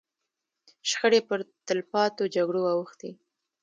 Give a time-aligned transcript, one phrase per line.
[0.89, 3.11] شخړې پر تلپاتو جګړو اوښتې.